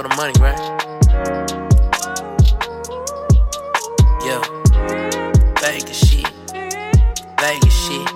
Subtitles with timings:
[0.00, 0.58] for the money, right?
[4.24, 4.40] Yeah.
[5.60, 6.28] Vegas shit.
[7.38, 8.14] Vegas shit.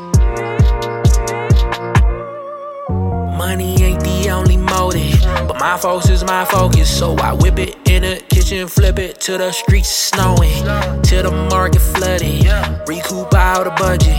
[3.36, 7.76] Money ain't the only motive, but my focus is my focus, so I whip it
[7.88, 10.64] in the kitchen, flip it to the streets snowing,
[11.02, 12.46] to the market flooded.
[12.88, 14.14] Recoup out the budget.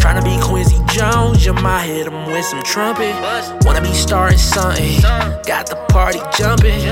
[0.00, 3.14] Tryna be Quincy Jones, you might hit him with some trumpet.
[3.64, 5.00] Wanna be starting something,
[5.46, 6.82] got the party jumping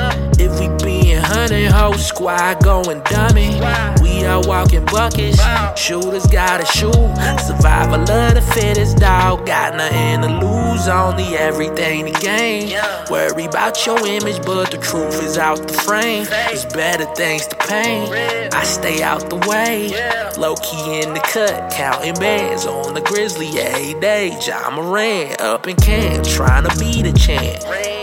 [2.14, 3.60] squad going dummy.
[4.02, 5.40] We are walking buckets,
[5.76, 6.92] shooters gotta shoot.
[7.40, 12.76] Survival of the fittest dog, got nothing to lose, only everything to gain.
[13.10, 16.24] Worry about your image, but the truth is out the frame.
[16.24, 18.10] There's better things to paint.
[18.54, 19.92] I stay out the way,
[20.36, 24.36] low key in the cut, counting bands on the grizzly every day.
[24.46, 27.62] Ja Morant up in camp, trying to be the champ.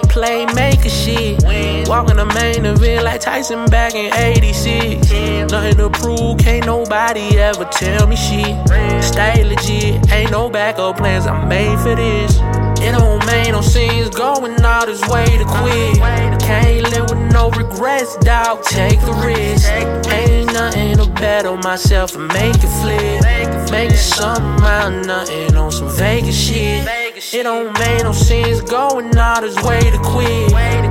[0.10, 5.12] Playmaker shit, walking the main event like Tyson back in '86.
[5.52, 8.56] Nothing to prove, can't nobody ever tell me shit.
[9.04, 12.40] Stay legit, ain't no backup plans, I'm made for this.
[12.82, 15.98] It don't make no sense going all this way to quit.
[16.40, 18.64] Can't live with no regrets, dog.
[18.64, 19.70] Take the risk.
[20.12, 23.72] Ain't nothing to bet on myself and make it flip.
[23.72, 26.88] Make something out of nothing on some Vegas shit.
[27.34, 30.50] It don't make no sense going all this way to quit.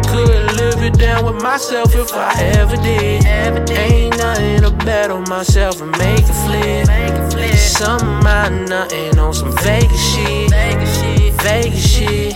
[0.09, 0.78] Could live it
[1.49, 3.25] myself if I ever did.
[3.25, 6.87] Ain't nothing to bet on myself and make it flip.
[8.27, 10.51] Out of nothing on some Vegas shit.
[10.51, 11.33] Vegas shit.
[11.43, 12.35] Vegas shit.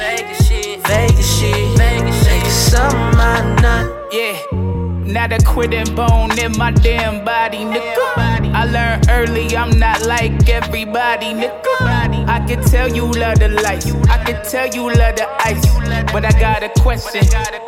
[1.79, 3.93] Vegas something out of nothing.
[4.13, 8.32] Yeah, not a quitting bone in my damn body, nigga.
[9.23, 11.63] Early I'm not like everybody, nigga.
[12.27, 15.65] I can tell you love the life, I can tell you love the ice,
[16.13, 17.25] but I got a question.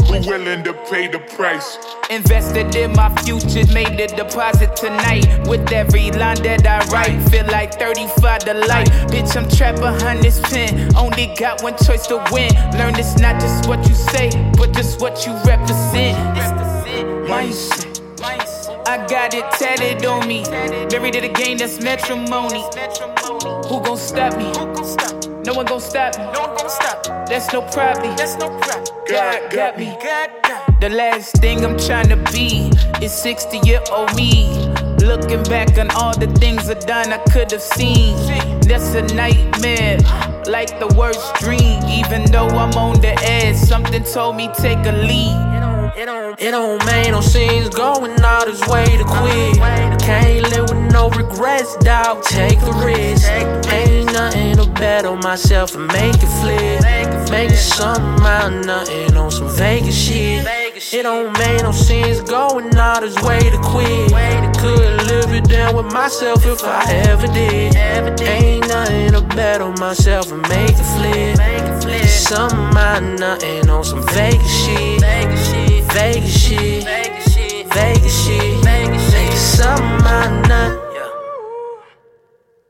[0.08, 1.78] Who willing to pay the price?
[2.10, 5.26] Invested in my future, made a deposit tonight.
[5.46, 8.88] With every line that I write, feel like 35 to life.
[9.12, 10.96] Bitch, I'm trapped behind this pen.
[10.96, 12.52] Only got one choice to win.
[12.76, 16.18] Learn it's not just what you say, but just what you represent.
[17.28, 17.83] Mindset.
[18.86, 20.44] I got it tatted on me.
[20.50, 22.62] Married to the game, that's matrimony.
[23.68, 24.52] Who gon' stop me?
[25.44, 26.24] No one gon' stop me.
[27.28, 28.14] That's no problem.
[29.08, 29.96] God got me.
[30.80, 32.70] The last thing I'm trying to be
[33.02, 34.68] is 60 year old me.
[34.98, 38.16] Looking back on all the things I done, I could have seen.
[38.62, 39.98] That's a nightmare,
[40.46, 41.82] like the worst dream.
[41.88, 45.73] Even though I'm on the edge, something told me take a lead.
[45.96, 49.58] It don't, it don't make no sense going all this way to quit.
[50.00, 52.24] Can't live with no regrets, dog.
[52.24, 53.30] Take the risk.
[53.72, 57.30] Ain't nothing to bet on myself and make it flip.
[57.30, 60.44] Make something out of nothing on some Vegas shit.
[60.92, 64.53] It don't make no sense going all this way to quit.
[64.64, 67.76] Could live it down with myself if I ever did.
[67.76, 71.34] Ain't nothing to bet on myself and make it flip.
[72.76, 75.00] Out of nothing on some Vegas shit.
[75.00, 75.84] Vegas shit.
[75.92, 77.66] Vegas shit.
[77.72, 78.63] Vegas shit.